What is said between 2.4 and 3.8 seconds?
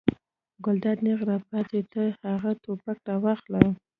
ټوپک راواخله.